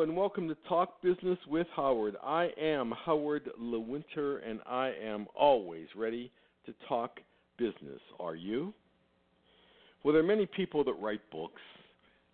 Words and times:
And 0.00 0.16
welcome 0.16 0.46
to 0.46 0.56
Talk 0.68 1.02
Business 1.02 1.38
with 1.48 1.66
Howard. 1.74 2.14
I 2.22 2.50
am 2.56 2.94
Howard 3.04 3.50
Lewinter 3.60 4.48
and 4.48 4.60
I 4.64 4.92
am 5.02 5.26
always 5.34 5.88
ready 5.96 6.30
to 6.66 6.74
talk 6.88 7.18
business. 7.58 7.98
Are 8.20 8.36
you? 8.36 8.72
Well, 10.02 10.14
there 10.14 10.22
are 10.22 10.26
many 10.26 10.46
people 10.46 10.84
that 10.84 10.94
write 11.00 11.20
books 11.32 11.60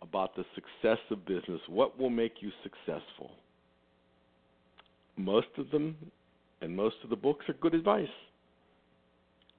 about 0.00 0.34
the 0.36 0.44
success 0.54 0.98
of 1.10 1.26
business. 1.26 1.60
What 1.68 1.98
will 1.98 2.08
make 2.08 2.36
you 2.40 2.50
successful? 2.62 3.32
Most 5.18 5.48
of 5.58 5.70
them 5.70 5.96
and 6.62 6.74
most 6.74 6.96
of 7.04 7.10
the 7.10 7.16
books 7.16 7.44
are 7.46 7.54
good 7.60 7.74
advice. 7.74 8.08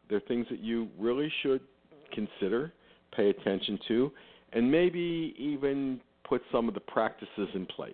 They're 0.10 0.22
things 0.22 0.48
that 0.50 0.60
you 0.60 0.90
really 1.00 1.32
should 1.44 1.62
consider, 2.12 2.74
pay 3.16 3.30
attention 3.30 3.78
to, 3.90 4.12
and 4.54 4.72
maybe 4.72 5.36
even 5.38 6.02
put 6.32 6.42
some 6.50 6.70
of 6.70 6.74
the 6.74 6.80
practices 6.80 7.50
in 7.54 7.66
place. 7.66 7.94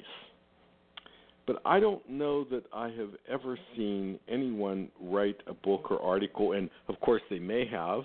But 1.47 1.59
I 1.65 1.79
don't 1.79 2.07
know 2.07 2.43
that 2.51 2.65
I 2.71 2.89
have 2.89 3.09
ever 3.27 3.57
seen 3.75 4.19
anyone 4.29 4.89
write 5.01 5.37
a 5.47 5.55
book 5.55 5.89
or 5.89 5.99
article, 5.99 6.51
and 6.51 6.69
of 6.87 6.99
course 6.99 7.23
they 7.31 7.39
may 7.39 7.65
have, 7.65 8.03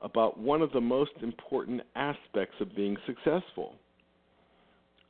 about 0.00 0.38
one 0.38 0.62
of 0.62 0.70
the 0.70 0.80
most 0.80 1.10
important 1.22 1.80
aspects 1.96 2.54
of 2.60 2.76
being 2.76 2.96
successful. 3.04 3.74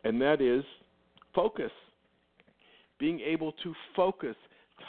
And 0.03 0.19
that 0.23 0.41
is 0.41 0.65
focus. 1.35 1.73
Being 2.99 3.21
able 3.21 3.53
to 3.65 3.75
focus, 3.95 4.37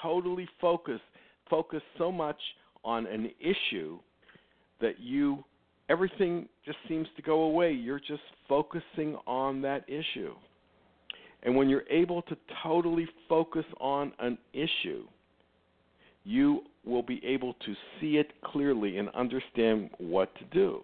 totally 0.02 0.48
focus, 0.62 1.02
focus 1.50 1.82
so 1.98 2.14
much 2.14 2.40
on 2.86 3.08
an 3.08 3.30
issue 3.42 4.00
that 4.80 5.02
you 5.02 5.44
everything 5.90 6.48
just 6.66 6.78
seems 6.88 7.08
to 7.16 7.22
go 7.22 7.42
away. 7.42 7.72
You're 7.72 8.00
just 8.00 8.22
focusing 8.48 9.16
on 9.28 9.62
that 9.62 9.84
issue. 9.88 10.34
And 11.44 11.56
when 11.56 11.70
you're 11.70 11.88
able 11.90 12.22
to 12.24 12.38
totally 12.64 13.08
focus 13.30 13.66
on 13.80 14.12
an 14.20 14.38
issue, 14.54 15.06
you 16.24 16.62
will 16.84 17.04
be 17.04 17.24
able 17.24 17.54
to 17.54 17.76
see 18.00 18.18
it 18.18 18.34
clearly 18.44 18.98
and 18.98 19.10
understand 19.10 19.92
what 20.00 20.34
to 20.36 20.46
do, 20.46 20.82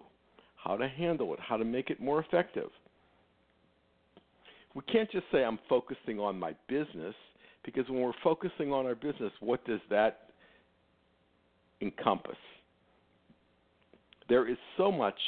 how 0.56 0.76
to 0.76 0.88
handle 0.88 1.34
it, 1.34 1.40
how 1.40 1.56
to 1.56 1.64
make 1.64 1.90
it 1.90 2.00
more 2.00 2.20
effective. 2.20 2.70
We 4.74 4.82
can't 4.82 5.10
just 5.10 5.24
say, 5.32 5.44
I'm 5.44 5.58
focusing 5.68 6.20
on 6.20 6.38
my 6.38 6.54
business, 6.68 7.14
because 7.64 7.88
when 7.88 8.00
we're 8.00 8.12
focusing 8.22 8.72
on 8.72 8.86
our 8.86 8.94
business, 8.94 9.32
what 9.40 9.64
does 9.66 9.80
that 9.90 10.30
encompass? 11.80 12.36
There 14.32 14.48
is 14.48 14.56
so 14.78 14.90
much 14.90 15.18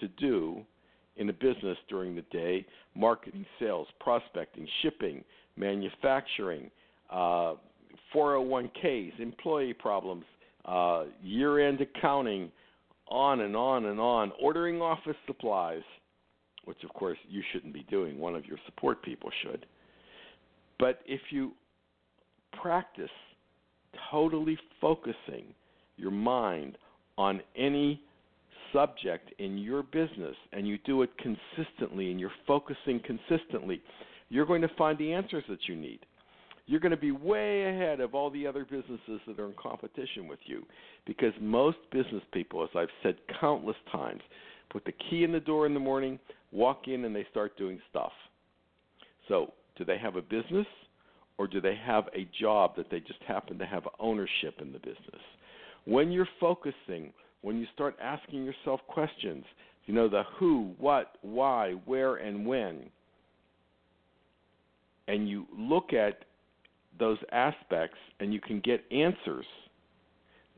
to 0.00 0.08
do 0.08 0.62
in 1.18 1.28
a 1.28 1.32
business 1.32 1.78
during 1.88 2.16
the 2.16 2.24
day 2.32 2.66
marketing, 2.96 3.46
sales, 3.60 3.86
prospecting, 4.00 4.66
shipping, 4.82 5.22
manufacturing, 5.56 6.72
uh, 7.08 7.54
401ks, 8.12 9.20
employee 9.20 9.74
problems, 9.74 10.24
uh, 10.64 11.04
year 11.22 11.60
end 11.68 11.80
accounting, 11.80 12.50
on 13.06 13.42
and 13.42 13.54
on 13.54 13.84
and 13.86 14.00
on, 14.00 14.32
ordering 14.42 14.82
office 14.82 15.14
supplies, 15.28 15.82
which 16.64 16.82
of 16.82 16.92
course 16.94 17.18
you 17.28 17.44
shouldn't 17.52 17.72
be 17.72 17.86
doing, 17.88 18.18
one 18.18 18.34
of 18.34 18.44
your 18.44 18.58
support 18.66 19.00
people 19.04 19.30
should. 19.44 19.66
But 20.80 20.98
if 21.06 21.20
you 21.30 21.52
practice 22.60 23.08
totally 24.10 24.58
focusing 24.80 25.54
your 25.96 26.10
mind 26.10 26.76
on 27.20 27.42
any 27.54 28.00
subject 28.72 29.30
in 29.38 29.58
your 29.58 29.82
business 29.82 30.34
and 30.54 30.66
you 30.66 30.78
do 30.86 31.02
it 31.02 31.10
consistently 31.18 32.10
and 32.10 32.18
you're 32.18 32.32
focusing 32.46 32.98
consistently, 33.04 33.82
you're 34.30 34.46
going 34.46 34.62
to 34.62 34.70
find 34.78 34.96
the 34.96 35.12
answers 35.12 35.44
that 35.50 35.58
you 35.68 35.76
need. 35.76 35.98
You're 36.64 36.80
going 36.80 36.92
to 36.92 36.96
be 36.96 37.10
way 37.10 37.64
ahead 37.64 38.00
of 38.00 38.14
all 38.14 38.30
the 38.30 38.46
other 38.46 38.64
businesses 38.64 39.20
that 39.26 39.38
are 39.38 39.46
in 39.46 39.54
competition 39.60 40.28
with 40.28 40.38
you 40.46 40.64
because 41.06 41.34
most 41.42 41.76
business 41.92 42.22
people, 42.32 42.62
as 42.62 42.70
I've 42.74 42.88
said 43.02 43.16
countless 43.38 43.76
times, 43.92 44.22
put 44.70 44.86
the 44.86 44.94
key 45.10 45.22
in 45.22 45.32
the 45.32 45.40
door 45.40 45.66
in 45.66 45.74
the 45.74 45.80
morning, 45.80 46.18
walk 46.52 46.86
in, 46.86 47.04
and 47.04 47.14
they 47.14 47.26
start 47.30 47.58
doing 47.58 47.80
stuff. 47.90 48.12
So, 49.28 49.52
do 49.76 49.84
they 49.84 49.98
have 49.98 50.16
a 50.16 50.22
business 50.22 50.66
or 51.36 51.46
do 51.46 51.60
they 51.60 51.78
have 51.84 52.04
a 52.14 52.26
job 52.40 52.76
that 52.76 52.90
they 52.90 53.00
just 53.00 53.22
happen 53.26 53.58
to 53.58 53.66
have 53.66 53.82
ownership 53.98 54.54
in 54.60 54.72
the 54.72 54.78
business? 54.78 55.20
When 55.84 56.12
you're 56.12 56.28
focusing, 56.38 57.12
when 57.42 57.58
you 57.58 57.66
start 57.74 57.96
asking 58.00 58.44
yourself 58.44 58.80
questions, 58.86 59.44
you 59.86 59.94
know, 59.94 60.08
the 60.08 60.22
who, 60.38 60.72
what, 60.78 61.16
why, 61.22 61.72
where, 61.84 62.16
and 62.16 62.46
when, 62.46 62.90
and 65.08 65.28
you 65.28 65.46
look 65.56 65.92
at 65.92 66.24
those 66.98 67.18
aspects 67.32 67.98
and 68.20 68.32
you 68.32 68.40
can 68.40 68.60
get 68.60 68.84
answers, 68.92 69.46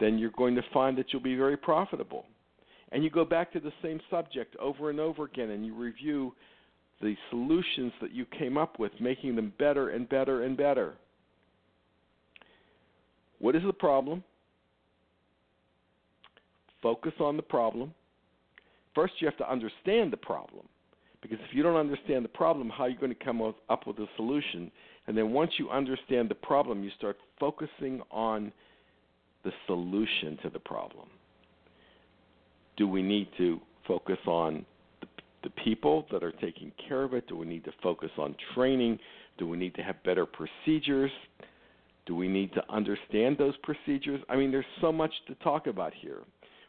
then 0.00 0.19
you're 0.19 0.31
going 0.31 0.55
to 0.55 0.62
find 0.72 0.99
that 0.99 1.06
you'll 1.12 1.22
be 1.22 1.37
very 1.37 1.56
profitable. 1.56 2.27
And 2.91 3.03
you 3.03 3.09
go 3.09 3.25
back 3.25 3.53
to 3.53 3.60
the 3.60 3.72
same 3.83 4.00
subject 4.10 4.54
over 4.56 4.91
and 4.91 5.00
over 5.00 5.25
again 5.25 5.50
and 5.50 5.65
you 5.65 5.75
review 5.75 6.34
the 7.00 7.16
solutions 7.31 7.93
that 8.00 8.12
you 8.12 8.27
came 8.39 8.59
up 8.59 8.78
with, 8.78 8.93
making 9.00 9.34
them 9.37 9.53
better 9.59 9.91
and 9.91 10.09
better 10.09 10.44
and 10.44 10.56
better. 10.56 10.94
What 13.39 13.56
is 13.56 13.62
the 13.65 13.72
problem? 13.72 14.22
Focus 16.82 17.12
on 17.20 17.37
the 17.37 17.43
problem. 17.43 17.94
First, 18.94 19.15
you 19.20 19.26
have 19.26 19.38
to 19.38 19.50
understand 19.50 20.12
the 20.12 20.16
problem. 20.16 20.66
Because 21.22 21.38
if 21.48 21.54
you 21.54 21.62
don't 21.62 21.76
understand 21.76 22.25
the 22.25 22.28
problem, 22.28 22.69
how 22.69 22.84
are 22.84 22.88
you 22.88 22.98
going 22.98 23.15
to 23.15 23.25
come 23.25 23.41
up 23.41 23.87
with 23.87 23.98
a 23.98 24.06
solution? 24.16 24.70
And 25.06 25.16
then 25.16 25.31
once 25.31 25.53
you 25.56 25.71
understand 25.71 26.28
the 26.28 26.34
problem, 26.34 26.82
you 26.82 26.91
start 26.98 27.16
focusing 27.38 28.03
on 28.10 28.53
the 29.44 29.53
solution 29.66 30.37
to 30.42 30.50
the 30.50 30.59
problem. 30.59 31.09
Do 32.76 32.88
we 32.88 33.03
need 33.03 33.28
to 33.38 33.60
focus 33.87 34.19
on 34.26 34.65
the, 35.00 35.06
the 35.44 35.50
people 35.65 36.06
that 36.10 36.25
are 36.25 36.32
taking 36.32 36.72
care 36.88 37.03
of 37.03 37.15
it? 37.15 37.28
Do 37.28 37.37
we 37.37 37.47
need 37.47 37.65
to 37.65 37.72
focus 37.82 38.10
on 38.19 38.34
training? 38.54 38.98
Do 39.38 39.47
we 39.47 39.56
need 39.56 39.75
to 39.76 39.82
have 39.82 40.03
better 40.04 40.26
procedures? 40.26 41.10
Do 42.06 42.16
we 42.16 42.26
need 42.26 42.53
to 42.54 42.62
understand 42.69 43.38
those 43.38 43.54
procedures? 43.62 44.21
I 44.28 44.37
mean, 44.37 44.50
there's 44.50 44.65
so 44.81 44.91
much 44.91 45.12
to 45.28 45.34
talk 45.37 45.69
about 45.69 45.92
here. 45.94 46.22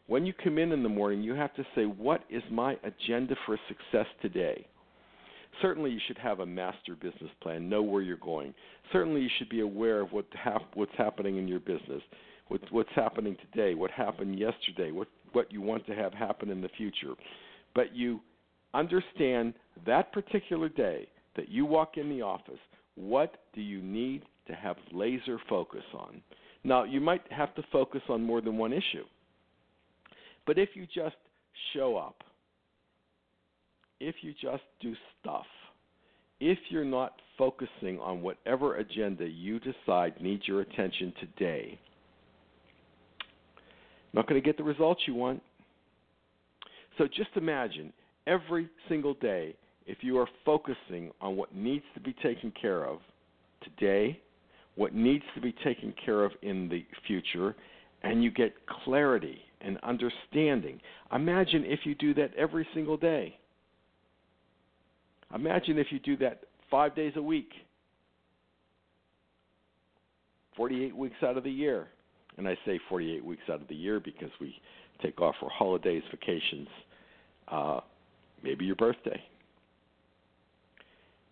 When 0.06 0.26
you 0.26 0.34
come 0.34 0.58
in 0.58 0.72
in 0.72 0.82
the 0.82 0.88
morning, 0.88 1.22
you 1.22 1.34
have 1.34 1.54
to 1.54 1.64
say, 1.74 1.84
What 1.84 2.24
is 2.28 2.42
my 2.50 2.76
agenda 2.84 3.34
for 3.46 3.58
success 3.68 4.06
today? 4.20 4.66
Certainly, 5.62 5.92
you 5.92 6.00
should 6.06 6.18
have 6.18 6.40
a 6.40 6.46
master 6.46 6.94
business 6.94 7.30
plan, 7.40 7.68
know 7.68 7.82
where 7.82 8.02
you're 8.02 8.16
going. 8.16 8.52
Certainly, 8.92 9.22
you 9.22 9.30
should 9.38 9.48
be 9.48 9.60
aware 9.60 10.00
of 10.00 10.12
what 10.12 10.26
hap- 10.34 10.74
what's 10.74 10.94
happening 10.98 11.38
in 11.38 11.48
your 11.48 11.60
business, 11.60 12.02
what, 12.48 12.60
what's 12.70 12.90
happening 12.94 13.36
today, 13.50 13.74
what 13.74 13.90
happened 13.90 14.38
yesterday, 14.38 14.90
what, 14.90 15.08
what 15.32 15.50
you 15.52 15.62
want 15.62 15.86
to 15.86 15.94
have 15.94 16.12
happen 16.12 16.50
in 16.50 16.60
the 16.60 16.68
future. 16.76 17.14
But 17.74 17.94
you 17.94 18.20
understand 18.74 19.54
that 19.86 20.12
particular 20.12 20.68
day 20.68 21.08
that 21.36 21.48
you 21.48 21.64
walk 21.64 21.96
in 21.96 22.08
the 22.08 22.22
office, 22.22 22.58
what 22.96 23.36
do 23.54 23.60
you 23.60 23.80
need 23.80 24.24
to 24.48 24.54
have 24.54 24.76
laser 24.92 25.38
focus 25.48 25.84
on? 25.94 26.20
Now, 26.64 26.84
you 26.84 27.00
might 27.00 27.22
have 27.30 27.54
to 27.54 27.62
focus 27.72 28.02
on 28.08 28.22
more 28.22 28.40
than 28.40 28.58
one 28.58 28.72
issue. 28.72 29.04
But 30.46 30.58
if 30.58 30.70
you 30.74 30.86
just 30.92 31.16
show 31.72 31.96
up, 31.96 32.22
if 34.00 34.16
you 34.22 34.32
just 34.40 34.62
do 34.80 34.94
stuff, 35.20 35.46
if 36.40 36.58
you're 36.68 36.84
not 36.84 37.14
focusing 37.38 37.98
on 38.00 38.20
whatever 38.20 38.76
agenda 38.76 39.26
you 39.26 39.60
decide 39.60 40.20
needs 40.20 40.46
your 40.46 40.60
attention 40.60 41.12
today, 41.20 41.78
not 44.12 44.28
going 44.28 44.40
to 44.40 44.44
get 44.44 44.56
the 44.56 44.64
results 44.64 45.02
you 45.06 45.14
want. 45.14 45.42
So 46.98 47.06
just 47.06 47.30
imagine 47.36 47.92
every 48.26 48.68
single 48.88 49.14
day 49.14 49.56
if 49.86 49.98
you 50.02 50.18
are 50.18 50.28
focusing 50.44 51.10
on 51.20 51.36
what 51.36 51.54
needs 51.54 51.84
to 51.94 52.00
be 52.00 52.14
taken 52.22 52.52
care 52.60 52.84
of 52.84 52.98
today, 53.62 54.20
what 54.76 54.94
needs 54.94 55.24
to 55.34 55.40
be 55.40 55.54
taken 55.64 55.92
care 56.04 56.24
of 56.24 56.32
in 56.42 56.68
the 56.68 56.84
future, 57.06 57.54
and 58.02 58.22
you 58.22 58.30
get 58.30 58.54
clarity 58.84 59.38
and 59.64 59.78
understanding. 59.82 60.80
Imagine 61.12 61.64
if 61.64 61.80
you 61.84 61.94
do 61.94 62.14
that 62.14 62.34
every 62.36 62.66
single 62.74 62.96
day. 62.96 63.36
Imagine 65.34 65.78
if 65.78 65.88
you 65.90 65.98
do 65.98 66.16
that 66.18 66.42
five 66.70 66.94
days 66.94 67.12
a 67.16 67.22
week, 67.22 67.50
48 70.56 70.96
weeks 70.96 71.16
out 71.22 71.36
of 71.36 71.44
the 71.44 71.50
year. 71.50 71.88
And 72.36 72.48
I 72.48 72.56
say 72.66 72.80
48 72.88 73.24
weeks 73.24 73.42
out 73.48 73.60
of 73.60 73.68
the 73.68 73.74
year 73.74 74.00
because 74.00 74.30
we 74.40 74.54
take 75.02 75.20
off 75.20 75.36
for 75.40 75.48
holidays, 75.50 76.02
vacations, 76.10 76.68
uh, 77.48 77.80
maybe 78.42 78.64
your 78.64 78.76
birthday. 78.76 79.22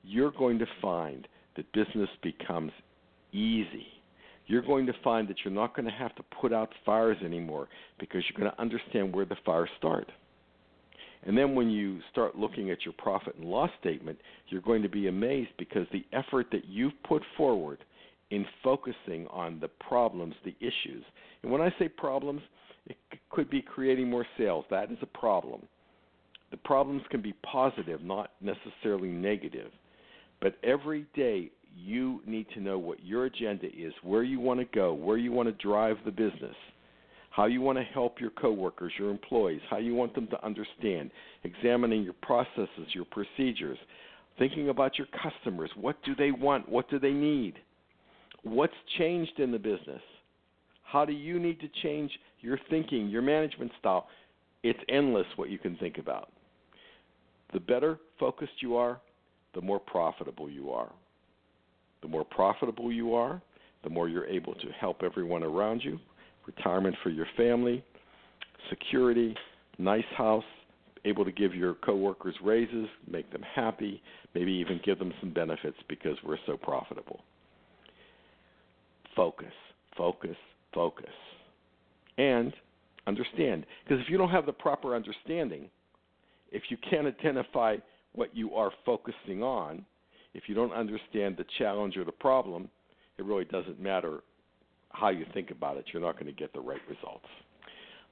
You're 0.04 0.32
going 0.32 0.58
to 0.58 0.66
find 0.80 1.26
that 1.56 1.70
business 1.72 2.08
becomes 2.22 2.72
easy. 3.32 3.86
You're 4.46 4.62
going 4.62 4.86
to 4.86 4.92
find 5.04 5.28
that 5.28 5.36
you're 5.44 5.54
not 5.54 5.74
going 5.74 5.86
to 5.86 5.92
have 5.92 6.14
to 6.16 6.24
put 6.40 6.52
out 6.52 6.70
fires 6.84 7.16
anymore 7.24 7.68
because 7.98 8.22
you're 8.28 8.38
going 8.38 8.54
to 8.54 8.60
understand 8.60 9.14
where 9.14 9.24
the 9.24 9.36
fires 9.44 9.70
start. 9.78 10.10
And 11.24 11.38
then 11.38 11.54
when 11.54 11.70
you 11.70 12.00
start 12.10 12.36
looking 12.36 12.70
at 12.70 12.84
your 12.84 12.94
profit 12.98 13.36
and 13.36 13.44
loss 13.44 13.70
statement, 13.80 14.18
you're 14.48 14.60
going 14.60 14.82
to 14.82 14.88
be 14.88 15.06
amazed 15.06 15.50
because 15.58 15.86
the 15.92 16.04
effort 16.12 16.48
that 16.50 16.64
you've 16.66 17.00
put 17.04 17.22
forward 17.36 17.78
in 18.30 18.44
focusing 18.64 19.26
on 19.30 19.60
the 19.60 19.68
problems, 19.68 20.34
the 20.44 20.56
issues. 20.58 21.04
And 21.42 21.52
when 21.52 21.60
I 21.60 21.72
say 21.78 21.88
problems, 21.88 22.40
it 22.86 22.96
could 23.30 23.48
be 23.48 23.62
creating 23.62 24.10
more 24.10 24.26
sales. 24.36 24.64
That 24.70 24.90
is 24.90 24.98
a 25.02 25.06
problem. 25.06 25.62
The 26.50 26.56
problems 26.56 27.02
can 27.10 27.22
be 27.22 27.34
positive, 27.44 28.02
not 28.02 28.32
necessarily 28.40 29.08
negative. 29.08 29.70
But 30.40 30.56
every 30.64 31.06
day 31.14 31.50
you 31.76 32.20
need 32.26 32.46
to 32.54 32.60
know 32.60 32.78
what 32.78 33.04
your 33.04 33.26
agenda 33.26 33.66
is, 33.66 33.92
where 34.02 34.22
you 34.22 34.40
want 34.40 34.60
to 34.60 34.66
go, 34.66 34.92
where 34.92 35.16
you 35.16 35.32
want 35.32 35.48
to 35.48 35.64
drive 35.64 35.96
the 36.04 36.10
business, 36.10 36.56
how 37.30 37.46
you 37.46 37.60
want 37.60 37.78
to 37.78 37.84
help 37.84 38.20
your 38.20 38.30
coworkers, 38.30 38.92
your 38.98 39.10
employees, 39.10 39.60
how 39.70 39.78
you 39.78 39.94
want 39.94 40.14
them 40.14 40.26
to 40.28 40.44
understand, 40.44 41.10
examining 41.44 42.02
your 42.02 42.14
processes, 42.22 42.86
your 42.92 43.06
procedures, 43.06 43.78
thinking 44.38 44.68
about 44.68 44.98
your 44.98 45.06
customers, 45.22 45.70
what 45.76 45.96
do 46.04 46.14
they 46.14 46.30
want, 46.30 46.68
what 46.68 46.88
do 46.90 46.98
they 46.98 47.12
need? 47.12 47.54
What's 48.42 48.74
changed 48.98 49.38
in 49.38 49.52
the 49.52 49.58
business? 49.58 50.02
How 50.84 51.04
do 51.04 51.12
you 51.12 51.38
need 51.38 51.60
to 51.60 51.68
change 51.82 52.10
your 52.40 52.58
thinking, 52.68 53.08
your 53.08 53.22
management 53.22 53.72
style? 53.78 54.08
It's 54.62 54.78
endless 54.88 55.26
what 55.36 55.48
you 55.48 55.58
can 55.58 55.76
think 55.76 55.98
about. 55.98 56.30
The 57.52 57.60
better 57.60 57.98
focused 58.18 58.60
you 58.60 58.76
are, 58.76 59.00
the 59.54 59.60
more 59.60 59.78
profitable 59.78 60.50
you 60.50 60.70
are. 60.70 60.90
The 62.02 62.08
more 62.08 62.24
profitable 62.24 62.92
you 62.92 63.14
are, 63.14 63.40
the 63.84 63.90
more 63.90 64.08
you're 64.08 64.26
able 64.26 64.54
to 64.54 64.66
help 64.80 65.02
everyone 65.02 65.42
around 65.42 65.82
you, 65.82 65.98
retirement 66.46 66.96
for 67.02 67.10
your 67.10 67.26
family, 67.36 67.82
security, 68.68 69.34
nice 69.78 70.04
house, 70.16 70.44
able 71.04 71.24
to 71.24 71.32
give 71.32 71.54
your 71.54 71.74
coworkers 71.74 72.34
raises, 72.42 72.86
make 73.10 73.30
them 73.32 73.42
happy, 73.54 74.02
maybe 74.34 74.52
even 74.52 74.80
give 74.84 74.98
them 74.98 75.12
some 75.20 75.32
benefits 75.32 75.76
because 75.88 76.16
we're 76.24 76.38
so 76.46 76.56
profitable. 76.56 77.20
Focus, 79.16 79.52
focus, 79.96 80.36
focus. 80.72 81.10
And 82.18 82.52
understand. 83.06 83.66
Because 83.84 84.02
if 84.02 84.10
you 84.10 84.16
don't 84.16 84.30
have 84.30 84.46
the 84.46 84.52
proper 84.52 84.94
understanding, 84.94 85.68
if 86.50 86.62
you 86.68 86.76
can't 86.88 87.06
identify 87.06 87.76
what 88.14 88.34
you 88.36 88.54
are 88.54 88.70
focusing 88.84 89.42
on, 89.42 89.84
if 90.34 90.44
you 90.46 90.54
don't 90.54 90.72
understand 90.72 91.36
the 91.36 91.44
challenge 91.58 91.96
or 91.96 92.04
the 92.04 92.12
problem, 92.12 92.68
it 93.18 93.24
really 93.24 93.44
doesn't 93.44 93.80
matter 93.80 94.20
how 94.90 95.10
you 95.10 95.26
think 95.34 95.50
about 95.50 95.76
it. 95.76 95.84
You're 95.92 96.02
not 96.02 96.14
going 96.14 96.26
to 96.26 96.32
get 96.32 96.52
the 96.52 96.60
right 96.60 96.80
results. 96.88 97.26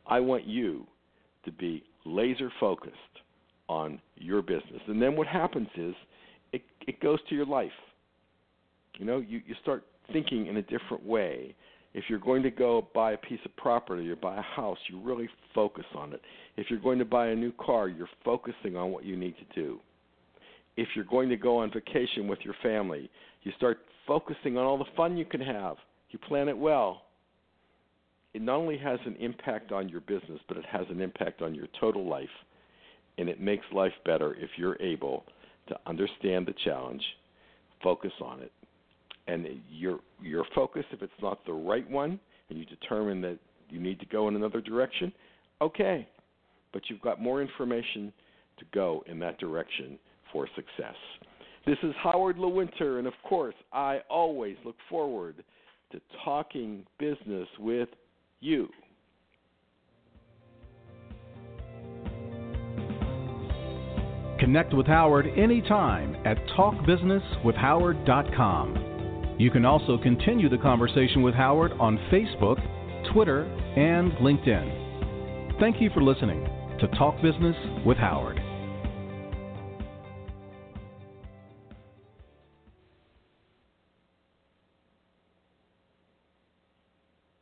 I 0.06 0.20
want 0.20 0.46
you 0.46 0.86
to 1.44 1.52
be 1.52 1.82
laser 2.04 2.50
focused 2.58 2.94
on 3.68 4.00
your 4.16 4.42
business. 4.42 4.80
And 4.88 5.00
then 5.00 5.16
what 5.16 5.26
happens 5.26 5.68
is 5.76 5.94
it, 6.52 6.62
it 6.86 7.00
goes 7.00 7.18
to 7.28 7.34
your 7.34 7.46
life. 7.46 7.70
You 8.98 9.06
know, 9.06 9.18
you, 9.18 9.40
you 9.46 9.54
start 9.62 9.84
thinking 10.12 10.46
in 10.46 10.56
a 10.56 10.62
different 10.62 11.04
way. 11.04 11.54
If 11.94 12.04
you're 12.08 12.18
going 12.18 12.42
to 12.42 12.50
go 12.50 12.88
buy 12.94 13.12
a 13.12 13.16
piece 13.16 13.40
of 13.44 13.54
property 13.56 14.08
or 14.10 14.16
buy 14.16 14.38
a 14.38 14.42
house, 14.42 14.78
you 14.88 15.00
really 15.00 15.28
focus 15.54 15.84
on 15.96 16.12
it. 16.12 16.20
If 16.56 16.70
you're 16.70 16.80
going 16.80 16.98
to 16.98 17.04
buy 17.04 17.28
a 17.28 17.34
new 17.34 17.52
car, 17.52 17.88
you're 17.88 18.08
focusing 18.24 18.76
on 18.76 18.90
what 18.90 19.04
you 19.04 19.16
need 19.16 19.34
to 19.38 19.60
do 19.60 19.80
if 20.76 20.88
you're 20.94 21.04
going 21.04 21.28
to 21.28 21.36
go 21.36 21.58
on 21.58 21.70
vacation 21.72 22.26
with 22.26 22.38
your 22.42 22.54
family, 22.62 23.10
you 23.42 23.52
start 23.56 23.78
focusing 24.06 24.56
on 24.56 24.64
all 24.64 24.78
the 24.78 24.84
fun 24.96 25.16
you 25.16 25.24
can 25.24 25.40
have. 25.40 25.76
You 26.10 26.18
plan 26.18 26.48
it 26.48 26.56
well. 26.56 27.02
It 28.34 28.42
not 28.42 28.56
only 28.56 28.78
has 28.78 28.98
an 29.06 29.16
impact 29.16 29.72
on 29.72 29.88
your 29.88 30.00
business, 30.00 30.40
but 30.48 30.56
it 30.56 30.64
has 30.70 30.86
an 30.90 31.00
impact 31.00 31.42
on 31.42 31.54
your 31.54 31.66
total 31.80 32.08
life. 32.08 32.28
And 33.18 33.28
it 33.28 33.40
makes 33.40 33.64
life 33.72 33.92
better 34.04 34.34
if 34.34 34.50
you're 34.56 34.80
able 34.80 35.24
to 35.68 35.76
understand 35.86 36.46
the 36.46 36.54
challenge, 36.64 37.02
focus 37.82 38.12
on 38.22 38.40
it. 38.40 38.52
And 39.26 39.46
your 39.70 40.00
your 40.20 40.44
focus, 40.54 40.84
if 40.90 41.02
it's 41.02 41.12
not 41.22 41.44
the 41.46 41.52
right 41.52 41.88
one, 41.88 42.18
and 42.48 42.58
you 42.58 42.64
determine 42.64 43.20
that 43.20 43.38
you 43.68 43.78
need 43.78 44.00
to 44.00 44.06
go 44.06 44.28
in 44.28 44.34
another 44.34 44.60
direction, 44.60 45.12
okay. 45.60 46.08
But 46.72 46.82
you've 46.88 47.02
got 47.02 47.20
more 47.20 47.42
information 47.42 48.12
to 48.58 48.64
go 48.72 49.04
in 49.06 49.18
that 49.20 49.38
direction 49.38 49.98
for 50.32 50.48
success. 50.54 50.94
This 51.66 51.76
is 51.82 51.92
Howard 52.02 52.36
Lewinter, 52.36 52.98
and 52.98 53.06
of 53.06 53.12
course, 53.28 53.54
I 53.72 54.00
always 54.08 54.56
look 54.64 54.76
forward 54.88 55.44
to 55.92 56.00
talking 56.24 56.86
business 56.98 57.46
with 57.58 57.90
you. 58.40 58.66
Connect 64.38 64.72
with 64.72 64.86
Howard 64.86 65.26
anytime 65.36 66.16
at 66.24 66.38
talkbusinesswithhoward.com. 66.56 69.36
You 69.38 69.50
can 69.50 69.66
also 69.66 69.98
continue 69.98 70.48
the 70.48 70.56
conversation 70.56 71.20
with 71.20 71.34
Howard 71.34 71.72
on 71.78 71.98
Facebook, 72.10 72.58
Twitter, 73.12 73.44
and 73.76 74.12
LinkedIn. 74.12 75.60
Thank 75.60 75.82
you 75.82 75.90
for 75.90 76.02
listening 76.02 76.42
to 76.80 76.88
Talk 76.96 77.20
Business 77.20 77.56
with 77.84 77.98
Howard. 77.98 78.39